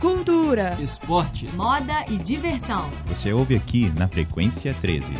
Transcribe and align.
cultura, 0.00 0.76
esporte, 0.80 1.48
moda 1.56 2.04
e 2.08 2.18
diversão. 2.18 2.88
Você 3.06 3.32
ouve 3.32 3.56
aqui 3.56 3.90
na 3.98 4.06
Frequência 4.06 4.72
13. 4.80 5.12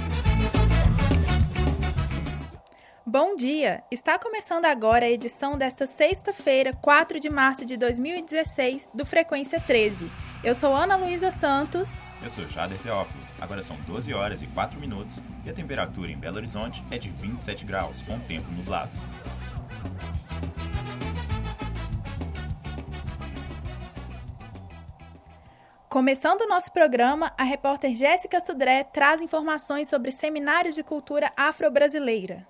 Bom 3.04 3.34
dia! 3.34 3.82
Está 3.90 4.18
começando 4.18 4.66
agora 4.66 5.06
a 5.06 5.10
edição 5.10 5.58
desta 5.58 5.84
sexta-feira, 5.84 6.72
4 6.74 7.18
de 7.18 7.28
março 7.28 7.64
de 7.64 7.76
2016, 7.76 8.90
do 8.94 9.04
Frequência 9.04 9.58
13. 9.58 10.08
Eu 10.44 10.54
sou 10.54 10.72
Ana 10.72 10.94
Luísa 10.94 11.32
Santos. 11.32 11.90
Eu 12.22 12.30
sou 12.30 12.48
Jader 12.48 12.78
Teófilo. 12.78 13.26
Agora 13.40 13.62
são 13.64 13.76
12 13.86 14.14
horas 14.14 14.42
e 14.42 14.46
4 14.46 14.78
minutos 14.78 15.20
e 15.44 15.50
a 15.50 15.52
temperatura 15.52 16.12
em 16.12 16.16
Belo 16.16 16.36
Horizonte 16.36 16.84
é 16.90 16.98
de 16.98 17.08
27 17.10 17.64
graus, 17.64 18.00
com 18.02 18.16
tempo 18.20 18.48
nublado. 18.52 18.90
Começando 25.88 26.42
o 26.42 26.46
nosso 26.46 26.70
programa, 26.70 27.32
a 27.38 27.44
repórter 27.44 27.94
Jéssica 27.96 28.40
Sudré 28.40 28.84
traz 28.84 29.22
informações 29.22 29.88
sobre 29.88 30.10
Seminário 30.10 30.70
de 30.70 30.82
Cultura 30.82 31.32
Afro-Brasileira. 31.34 32.46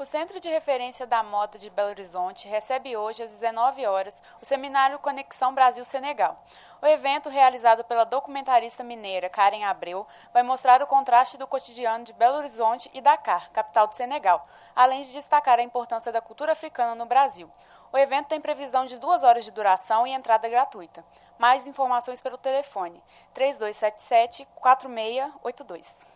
O 0.00 0.04
Centro 0.04 0.40
de 0.40 0.48
Referência 0.48 1.06
da 1.06 1.22
Moda 1.22 1.56
de 1.56 1.70
Belo 1.70 1.90
Horizonte 1.90 2.48
recebe 2.48 2.96
hoje, 2.96 3.22
às 3.22 3.30
19 3.30 3.86
horas, 3.86 4.20
o 4.40 4.44
seminário 4.44 4.98
Conexão 4.98 5.54
Brasil-Senegal. 5.54 6.44
O 6.82 6.86
evento, 6.86 7.28
realizado 7.28 7.84
pela 7.84 8.02
documentarista 8.02 8.82
mineira 8.82 9.28
Karen 9.28 9.62
Abreu, 9.62 10.04
vai 10.34 10.42
mostrar 10.42 10.82
o 10.82 10.86
contraste 10.88 11.38
do 11.38 11.46
cotidiano 11.46 12.02
de 12.02 12.12
Belo 12.12 12.38
Horizonte 12.38 12.90
e 12.92 13.00
Dakar, 13.00 13.52
capital 13.52 13.86
do 13.86 13.94
Senegal, 13.94 14.44
além 14.74 15.02
de 15.02 15.12
destacar 15.12 15.60
a 15.60 15.62
importância 15.62 16.10
da 16.10 16.20
cultura 16.20 16.50
africana 16.50 16.96
no 16.96 17.06
Brasil. 17.06 17.48
O 17.92 17.98
evento 17.98 18.28
tem 18.28 18.40
previsão 18.40 18.86
de 18.86 18.96
duas 18.96 19.22
horas 19.22 19.44
de 19.44 19.50
duração 19.50 20.06
e 20.06 20.12
entrada 20.12 20.48
gratuita. 20.48 21.04
Mais 21.42 21.66
informações 21.66 22.20
pelo 22.20 22.38
telefone 22.38 23.02
3277-4682. 23.34 26.06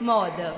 Moda. 0.00 0.54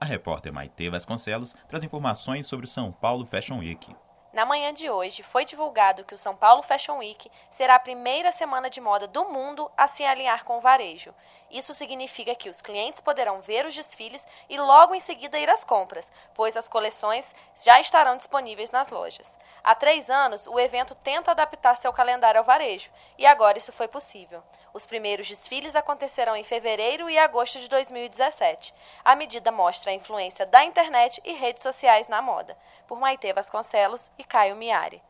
A 0.00 0.04
repórter 0.04 0.52
Maite 0.52 0.88
Vasconcelos 0.88 1.56
traz 1.66 1.82
informações 1.82 2.46
sobre 2.46 2.64
o 2.64 2.68
São 2.68 2.92
Paulo 2.92 3.26
Fashion 3.26 3.58
Week. 3.58 3.92
Na 4.32 4.46
manhã 4.46 4.72
de 4.72 4.88
hoje, 4.88 5.22
foi 5.22 5.44
divulgado 5.44 6.04
que 6.04 6.14
o 6.14 6.18
São 6.18 6.34
Paulo 6.34 6.62
Fashion 6.62 6.96
Week 6.96 7.30
será 7.50 7.74
a 7.74 7.78
primeira 7.78 8.32
semana 8.32 8.70
de 8.70 8.80
moda 8.80 9.06
do 9.06 9.26
mundo 9.26 9.70
a 9.76 9.86
se 9.86 10.06
alinhar 10.06 10.42
com 10.46 10.56
o 10.56 10.60
varejo. 10.60 11.14
Isso 11.50 11.74
significa 11.74 12.34
que 12.34 12.48
os 12.48 12.62
clientes 12.62 13.02
poderão 13.02 13.42
ver 13.42 13.66
os 13.66 13.74
desfiles 13.74 14.26
e 14.48 14.58
logo 14.58 14.94
em 14.94 15.00
seguida 15.00 15.38
ir 15.38 15.50
às 15.50 15.64
compras, 15.64 16.10
pois 16.32 16.56
as 16.56 16.66
coleções 16.66 17.34
já 17.62 17.78
estarão 17.78 18.16
disponíveis 18.16 18.70
nas 18.70 18.88
lojas. 18.88 19.38
Há 19.62 19.74
três 19.74 20.08
anos, 20.08 20.46
o 20.46 20.58
evento 20.58 20.94
tenta 20.94 21.32
adaptar 21.32 21.76
seu 21.76 21.92
calendário 21.92 22.38
ao 22.38 22.44
varejo, 22.44 22.90
e 23.18 23.26
agora 23.26 23.58
isso 23.58 23.70
foi 23.70 23.86
possível. 23.86 24.42
Os 24.72 24.86
primeiros 24.86 25.28
desfiles 25.28 25.76
acontecerão 25.76 26.34
em 26.34 26.42
fevereiro 26.42 27.10
e 27.10 27.18
agosto 27.18 27.58
de 27.58 27.68
2017. 27.68 28.74
A 29.04 29.14
medida 29.14 29.52
mostra 29.52 29.90
a 29.90 29.94
influência 29.94 30.46
da 30.46 30.64
internet 30.64 31.20
e 31.22 31.34
redes 31.34 31.62
sociais 31.62 32.08
na 32.08 32.22
moda. 32.22 32.56
Por 32.88 32.98
Maite 32.98 33.30
Vasconcelos 33.34 34.10
e 34.22 34.24
Caio 34.24 34.54
Miari. 34.54 35.02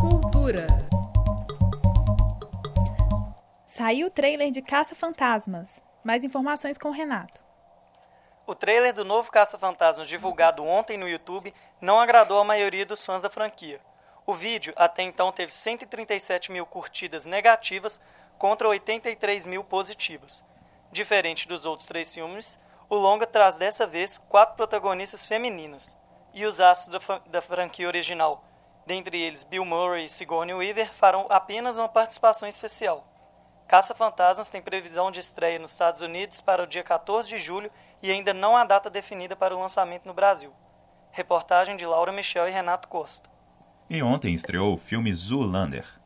Cultura. 0.00 0.66
Saiu 3.66 4.06
o 4.06 4.10
trailer 4.10 4.52
de 4.52 4.62
Caça 4.62 4.94
Fantasmas. 4.94 5.82
Mais 6.04 6.22
informações 6.22 6.78
com 6.78 6.90
o 6.90 6.92
Renato. 6.92 7.42
O 8.46 8.54
trailer 8.54 8.94
do 8.94 9.04
novo 9.04 9.30
Caça 9.30 9.58
Fantasmas 9.58 10.08
divulgado 10.08 10.64
ontem 10.64 10.96
no 10.96 11.08
YouTube 11.08 11.52
não 11.80 12.00
agradou 12.00 12.38
a 12.38 12.44
maioria 12.44 12.86
dos 12.86 13.04
fãs 13.04 13.22
da 13.22 13.28
franquia. 13.28 13.80
O 14.24 14.32
vídeo 14.32 14.72
até 14.76 15.02
então 15.02 15.32
teve 15.32 15.52
137 15.52 16.52
mil 16.52 16.64
curtidas 16.64 17.26
negativas 17.26 18.00
contra 18.38 18.68
83 18.68 19.46
mil 19.46 19.64
positivas. 19.64 20.44
Diferente 20.92 21.48
dos 21.48 21.66
outros 21.66 21.88
três 21.88 22.14
filmes, 22.14 22.58
o 22.88 22.94
longa 22.94 23.26
traz 23.26 23.56
dessa 23.56 23.84
vez 23.84 24.16
quatro 24.16 24.54
protagonistas 24.54 25.26
femininas 25.26 25.97
e 26.38 26.46
os 26.46 26.60
astros 26.60 27.04
da, 27.04 27.18
da 27.26 27.42
franquia 27.42 27.88
original, 27.88 28.44
dentre 28.86 29.20
eles 29.20 29.42
Bill 29.42 29.64
Murray 29.64 30.04
e 30.04 30.08
Sigourney 30.08 30.54
Weaver, 30.54 30.92
farão 30.94 31.26
apenas 31.28 31.76
uma 31.76 31.88
participação 31.88 32.48
especial. 32.48 33.04
Caça-Fantasmas 33.66 34.48
tem 34.48 34.62
previsão 34.62 35.10
de 35.10 35.18
estreia 35.18 35.58
nos 35.58 35.72
Estados 35.72 36.00
Unidos 36.00 36.40
para 36.40 36.62
o 36.62 36.66
dia 36.66 36.84
14 36.84 37.28
de 37.28 37.38
julho 37.38 37.72
e 38.00 38.12
ainda 38.12 38.32
não 38.32 38.56
há 38.56 38.64
data 38.64 38.88
definida 38.88 39.34
para 39.34 39.54
o 39.54 39.60
lançamento 39.60 40.06
no 40.06 40.14
Brasil. 40.14 40.52
Reportagem 41.10 41.76
de 41.76 41.84
Laura 41.84 42.12
Michel 42.12 42.48
e 42.48 42.52
Renato 42.52 42.86
Costa. 42.86 43.28
E 43.90 44.00
ontem 44.00 44.32
estreou 44.32 44.74
o 44.74 44.78
filme 44.78 45.12
Zoolander. 45.12 45.97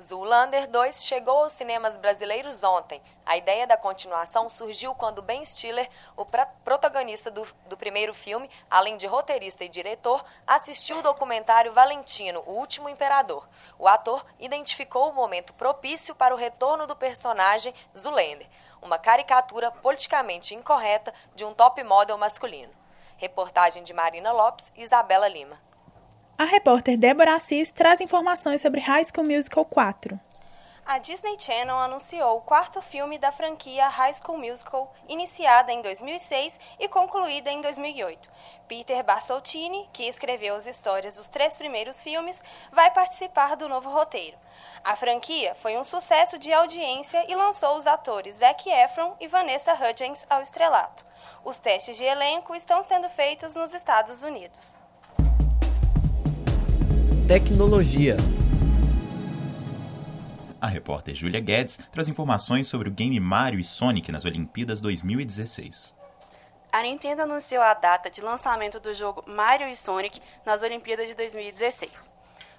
Zoolander 0.00 0.68
2 0.68 1.04
chegou 1.04 1.38
aos 1.38 1.52
cinemas 1.52 1.96
brasileiros 1.96 2.62
ontem. 2.62 3.00
A 3.24 3.34
ideia 3.36 3.66
da 3.66 3.78
continuação 3.78 4.46
surgiu 4.46 4.94
quando 4.94 5.22
Ben 5.22 5.42
Stiller, 5.42 5.88
o 6.14 6.26
protagonista 6.62 7.30
do, 7.30 7.46
do, 7.66 7.78
primeiro 7.78 8.12
filme, 8.12 8.50
além 8.70 8.98
de 8.98 9.06
roteirista 9.06 9.64
e 9.64 9.70
diretor, 9.70 10.22
assistiu 10.46 10.98
o 10.98 11.02
documentário 11.02 11.72
Valentino, 11.72 12.42
o 12.46 12.52
Último 12.52 12.90
Imperador. 12.90 13.48
O 13.78 13.88
ator 13.88 14.22
identificou 14.38 15.08
o 15.08 15.14
momento 15.14 15.54
propício 15.54 16.14
para 16.14 16.34
o 16.34 16.38
retorno 16.38 16.86
do 16.86 16.94
personagem 16.94 17.74
Zoolander, 17.96 18.48
uma 18.82 18.98
caricatura 18.98 19.70
politicamente 19.70 20.54
incorreta 20.54 21.12
de 21.34 21.42
um 21.42 21.54
top 21.54 21.82
model 21.82 22.18
masculino. 22.18 22.72
Reportagem 23.16 23.82
de 23.82 23.94
Marina 23.94 24.30
Lopes 24.30 24.70
e 24.76 24.82
Isabela 24.82 25.26
Lima. 25.26 25.58
A 26.38 26.44
repórter 26.44 26.98
Débora 26.98 27.34
Assis 27.34 27.70
traz 27.70 27.98
informações 27.98 28.60
sobre 28.60 28.78
High 28.78 29.04
School 29.04 29.26
Musical 29.26 29.64
4. 29.64 30.20
A 30.84 30.98
Disney 30.98 31.34
Channel 31.38 31.78
anunciou 31.78 32.36
o 32.36 32.40
quarto 32.42 32.82
filme 32.82 33.16
da 33.16 33.32
franquia 33.32 33.88
High 33.88 34.12
School 34.12 34.36
Musical, 34.36 34.94
iniciada 35.08 35.72
em 35.72 35.80
2006 35.80 36.60
e 36.78 36.88
concluída 36.88 37.50
em 37.50 37.62
2008. 37.62 38.28
Peter 38.68 39.02
Barsoltini, 39.02 39.88
que 39.94 40.04
escreveu 40.04 40.54
as 40.54 40.66
histórias 40.66 41.16
dos 41.16 41.26
três 41.26 41.56
primeiros 41.56 42.02
filmes, 42.02 42.44
vai 42.70 42.90
participar 42.90 43.56
do 43.56 43.66
novo 43.66 43.88
roteiro. 43.88 44.36
A 44.84 44.94
franquia 44.94 45.54
foi 45.54 45.78
um 45.78 45.84
sucesso 45.84 46.38
de 46.38 46.52
audiência 46.52 47.24
e 47.30 47.34
lançou 47.34 47.78
os 47.78 47.86
atores 47.86 48.36
Zac 48.36 48.68
Efron 48.68 49.16
e 49.18 49.26
Vanessa 49.26 49.72
Hudgens 49.72 50.26
ao 50.28 50.42
estrelato. 50.42 51.02
Os 51.42 51.58
testes 51.58 51.96
de 51.96 52.04
elenco 52.04 52.54
estão 52.54 52.82
sendo 52.82 53.08
feitos 53.08 53.54
nos 53.54 53.72
Estados 53.72 54.22
Unidos. 54.22 54.76
Tecnologia. 57.28 58.16
A 60.60 60.68
repórter 60.68 61.12
Julia 61.12 61.40
Guedes 61.40 61.76
traz 61.90 62.06
informações 62.06 62.68
sobre 62.68 62.88
o 62.88 62.92
game 62.92 63.18
Mario 63.18 63.58
e 63.58 63.64
Sonic 63.64 64.12
nas 64.12 64.24
Olimpíadas 64.24 64.80
2016. 64.80 65.92
A 66.72 66.82
Nintendo 66.82 67.22
anunciou 67.22 67.64
a 67.64 67.74
data 67.74 68.08
de 68.08 68.20
lançamento 68.20 68.78
do 68.78 68.94
jogo 68.94 69.24
Mario 69.26 69.66
e 69.66 69.76
Sonic 69.76 70.22
nas 70.44 70.62
Olimpíadas 70.62 71.08
de 71.08 71.16
2016. 71.16 72.08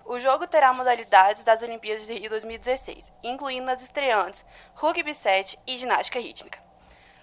O 0.06 0.20
jogo 0.20 0.46
terá 0.46 0.74
modalidades 0.74 1.46
das 1.46 1.62
Olimpíadas 1.62 2.06
de 2.06 2.16
Rio 2.16 2.30
2016, 2.30 3.14
incluindo 3.24 3.72
as 3.72 3.82
estreantes 3.82 4.44
Rugby 4.76 5.14
7 5.14 5.58
e 5.66 5.78
Ginástica 5.78 6.20
Rítmica. 6.20 6.60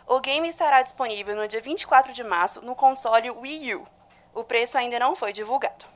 O 0.06 0.19
game 0.19 0.49
estará 0.49 0.81
disponível 0.81 1.37
no 1.37 1.47
dia 1.47 1.61
24 1.61 2.11
de 2.11 2.25
março 2.25 2.62
no 2.62 2.75
console 2.75 3.31
Wii 3.31 3.75
U. 3.75 3.87
O 4.32 4.44
preço 4.44 4.78
ainda 4.78 4.99
não 4.99 5.15
foi 5.15 5.31
divulgado. 5.31 5.93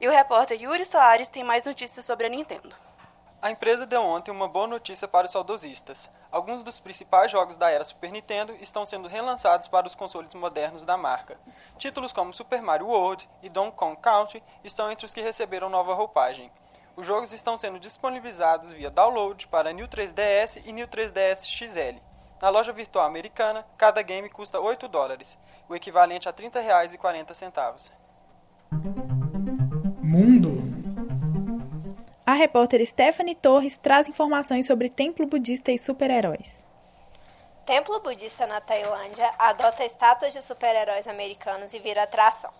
E 0.00 0.06
o 0.06 0.12
repórter 0.12 0.60
Yuri 0.60 0.84
Soares 0.84 1.28
tem 1.28 1.42
mais 1.42 1.64
notícias 1.64 2.06
sobre 2.06 2.26
a 2.26 2.28
Nintendo. 2.28 2.74
A 3.42 3.50
empresa 3.50 3.86
deu 3.86 4.02
ontem 4.02 4.30
uma 4.30 4.48
boa 4.48 4.66
notícia 4.66 5.08
para 5.08 5.26
os 5.26 5.32
saudosistas. 5.32 6.10
Alguns 6.30 6.62
dos 6.62 6.78
principais 6.78 7.30
jogos 7.30 7.56
da 7.56 7.70
era 7.70 7.84
Super 7.84 8.12
Nintendo 8.12 8.52
estão 8.60 8.84
sendo 8.84 9.08
relançados 9.08 9.66
para 9.66 9.86
os 9.86 9.94
consoles 9.94 10.34
modernos 10.34 10.82
da 10.84 10.96
marca. 10.96 11.38
Títulos 11.76 12.12
como 12.12 12.32
Super 12.32 12.62
Mario 12.62 12.86
World 12.86 13.28
e 13.42 13.48
Donkey 13.48 13.76
Kong 13.76 13.96
Country 14.00 14.42
estão 14.62 14.90
entre 14.90 15.06
os 15.06 15.12
que 15.14 15.20
receberam 15.20 15.68
nova 15.68 15.94
roupagem. 15.94 16.50
Os 16.96 17.06
jogos 17.06 17.32
estão 17.32 17.56
sendo 17.56 17.78
disponibilizados 17.78 18.72
via 18.72 18.90
download 18.90 19.46
para 19.48 19.72
New 19.72 19.86
3DS 19.86 20.62
e 20.64 20.72
New 20.72 20.86
3DS 20.88 21.44
XL. 21.44 22.00
Na 22.40 22.48
loja 22.48 22.72
virtual 22.72 23.04
americana, 23.04 23.64
cada 23.76 24.02
game 24.02 24.28
custa 24.28 24.60
8 24.60 24.86
dólares, 24.88 25.38
o 25.68 25.74
equivalente 25.74 26.28
a 26.28 26.32
R$ 26.32 26.50
30,40 26.50 27.92
mundo. 30.08 30.62
A 32.24 32.32
repórter 32.32 32.84
Stephanie 32.86 33.34
Torres 33.34 33.76
traz 33.76 34.08
informações 34.08 34.66
sobre 34.66 34.88
templo 34.88 35.26
budista 35.26 35.70
e 35.70 35.78
super-heróis. 35.78 36.64
Templo 37.66 38.00
budista 38.00 38.46
na 38.46 38.58
Tailândia 38.58 39.30
adota 39.38 39.84
estátuas 39.84 40.32
de 40.32 40.40
super-heróis 40.40 41.06
americanos 41.06 41.74
e 41.74 41.78
vira 41.78 42.04
atração. 42.04 42.50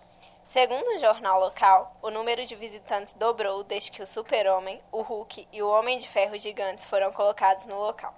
Segundo 0.45 0.87
um 0.91 0.99
jornal 0.99 1.39
local, 1.39 1.97
o 2.03 2.11
número 2.11 2.45
de 2.45 2.55
visitantes 2.55 3.13
dobrou 3.13 3.63
desde 3.63 3.91
que 3.91 4.03
o 4.03 4.07
Super-Homem, 4.07 4.79
o 4.91 5.01
Hulk 5.01 5.47
e 5.51 5.63
o 5.63 5.69
Homem 5.69 5.97
de 5.97 6.07
Ferro 6.07 6.37
gigantes 6.37 6.85
foram 6.85 7.11
colocados 7.11 7.65
no 7.65 7.79
local. 7.79 8.13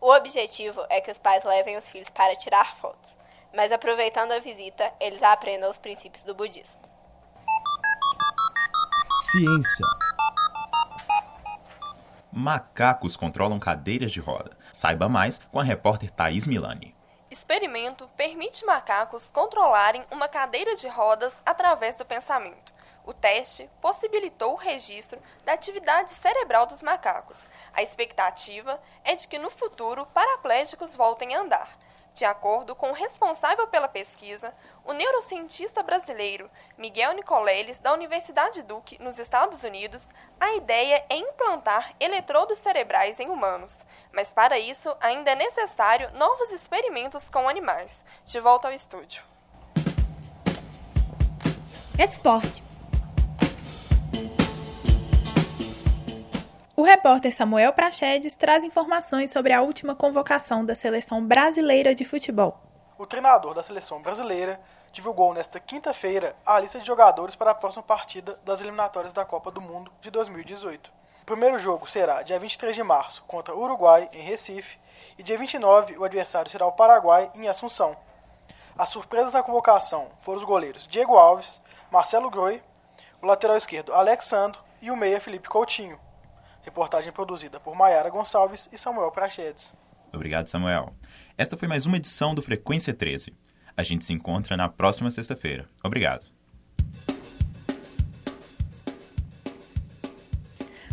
O 0.00 0.10
objetivo 0.10 0.82
é 0.88 1.00
que 1.00 1.10
os 1.10 1.18
pais 1.18 1.44
levem 1.44 1.76
os 1.76 1.90
filhos 1.90 2.08
para 2.08 2.34
tirar 2.34 2.74
fotos. 2.76 3.14
mas 3.54 3.70
aproveitando 3.70 4.32
a 4.32 4.38
visita, 4.38 4.90
eles 4.98 5.22
aprendam 5.22 5.68
os 5.68 5.76
princípios 5.76 6.22
do 6.22 6.34
budismo. 6.34 6.91
Ciência. 9.32 9.86
Macacos 12.30 13.16
controlam 13.16 13.58
cadeiras 13.58 14.12
de 14.12 14.20
roda. 14.20 14.54
Saiba 14.74 15.08
mais 15.08 15.38
com 15.50 15.58
a 15.58 15.62
repórter 15.62 16.10
Thaís 16.10 16.46
Milani. 16.46 16.94
Experimento 17.30 18.06
permite 18.14 18.66
macacos 18.66 19.30
controlarem 19.30 20.04
uma 20.10 20.28
cadeira 20.28 20.76
de 20.76 20.86
rodas 20.86 21.34
através 21.46 21.96
do 21.96 22.04
pensamento. 22.04 22.74
O 23.06 23.14
teste 23.14 23.70
possibilitou 23.80 24.52
o 24.52 24.56
registro 24.56 25.18
da 25.46 25.54
atividade 25.54 26.10
cerebral 26.10 26.66
dos 26.66 26.82
macacos. 26.82 27.40
A 27.72 27.82
expectativa 27.82 28.78
é 29.02 29.14
de 29.14 29.26
que 29.26 29.38
no 29.38 29.48
futuro 29.48 30.04
paraplégicos 30.12 30.94
voltem 30.94 31.34
a 31.34 31.40
andar. 31.40 31.78
De 32.14 32.26
acordo 32.26 32.74
com 32.74 32.90
o 32.90 32.94
responsável 32.94 33.66
pela 33.66 33.88
pesquisa, 33.88 34.54
o 34.84 34.92
neurocientista 34.92 35.82
brasileiro 35.82 36.50
Miguel 36.76 37.14
Nicoleles, 37.14 37.78
da 37.78 37.92
Universidade 37.94 38.62
Duke, 38.62 39.02
nos 39.02 39.18
Estados 39.18 39.64
Unidos, 39.64 40.06
a 40.38 40.54
ideia 40.54 41.04
é 41.08 41.16
implantar 41.16 41.94
eletrodos 41.98 42.58
cerebrais 42.58 43.18
em 43.18 43.30
humanos, 43.30 43.78
mas 44.12 44.30
para 44.30 44.58
isso 44.58 44.94
ainda 45.00 45.30
é 45.30 45.34
necessário 45.34 46.10
novos 46.12 46.50
experimentos 46.50 47.30
com 47.30 47.48
animais. 47.48 48.04
De 48.26 48.38
volta 48.40 48.68
ao 48.68 48.74
estúdio. 48.74 49.24
Esporte. 51.98 52.62
Repórter 56.92 57.32
Samuel 57.32 57.72
Prachedes 57.72 58.36
traz 58.36 58.62
informações 58.62 59.30
sobre 59.30 59.50
a 59.54 59.62
última 59.62 59.94
convocação 59.94 60.62
da 60.62 60.74
seleção 60.74 61.26
brasileira 61.26 61.94
de 61.94 62.04
futebol. 62.04 62.60
O 62.98 63.06
treinador 63.06 63.54
da 63.54 63.62
seleção 63.62 64.02
brasileira 64.02 64.60
divulgou 64.92 65.32
nesta 65.32 65.58
quinta-feira 65.58 66.36
a 66.44 66.60
lista 66.60 66.78
de 66.78 66.86
jogadores 66.86 67.34
para 67.34 67.52
a 67.52 67.54
próxima 67.54 67.82
partida 67.82 68.38
das 68.44 68.60
eliminatórias 68.60 69.14
da 69.14 69.24
Copa 69.24 69.50
do 69.50 69.58
Mundo 69.58 69.90
de 70.02 70.10
2018. 70.10 70.92
O 71.22 71.24
primeiro 71.24 71.58
jogo 71.58 71.88
será 71.88 72.20
dia 72.20 72.38
23 72.38 72.76
de 72.76 72.82
março 72.82 73.24
contra 73.26 73.54
o 73.54 73.62
Uruguai 73.62 74.10
em 74.12 74.20
Recife 74.20 74.78
e 75.16 75.22
dia 75.22 75.38
29 75.38 75.96
o 75.96 76.04
adversário 76.04 76.50
será 76.50 76.66
o 76.66 76.72
Paraguai 76.72 77.30
em 77.34 77.48
Assunção. 77.48 77.96
As 78.76 78.90
surpresas 78.90 79.32
da 79.32 79.42
convocação 79.42 80.10
foram 80.20 80.40
os 80.40 80.44
goleiros 80.44 80.86
Diego 80.86 81.16
Alves, 81.16 81.58
Marcelo 81.90 82.28
Groi, 82.28 82.62
o 83.22 83.26
lateral 83.26 83.56
esquerdo 83.56 83.94
Alexandro 83.94 84.60
e 84.82 84.90
o 84.90 84.96
meia 84.96 85.22
Felipe 85.22 85.48
Coutinho. 85.48 85.98
Reportagem 86.62 87.12
produzida 87.12 87.58
por 87.58 87.74
Maiara 87.74 88.08
Gonçalves 88.08 88.68
e 88.72 88.78
Samuel 88.78 89.10
Prachedes. 89.10 89.72
Obrigado, 90.12 90.48
Samuel. 90.48 90.94
Esta 91.36 91.56
foi 91.56 91.66
mais 91.66 91.86
uma 91.86 91.96
edição 91.96 92.34
do 92.34 92.42
Frequência 92.42 92.94
13. 92.94 93.34
A 93.76 93.82
gente 93.82 94.04
se 94.04 94.12
encontra 94.12 94.56
na 94.56 94.68
próxima 94.68 95.10
sexta-feira. 95.10 95.68
Obrigado. 95.82 96.26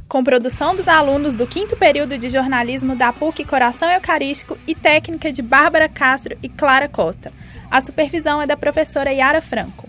Com 0.07 0.24
produção 0.24 0.75
dos 0.75 0.88
alunos 0.88 1.36
do 1.36 1.45
quinto 1.45 1.77
período 1.77 2.18
de 2.18 2.30
jornalismo 2.30 2.95
da 2.95 3.13
PUC 3.13 3.45
Coração 3.45 3.88
Eucarístico 3.92 4.57
e 4.66 4.74
técnica 4.74 5.31
de 5.31 5.44
Bárbara 5.44 5.88
Castro 5.88 6.36
e 6.42 6.50
Clara 6.50 6.89
Costa. 6.89 7.31
A 7.69 7.80
supervisão 7.80 8.42
é 8.42 8.48
da 8.48 8.57
professora 8.57 9.12
Yara 9.12 9.39
Franco. 9.39 9.88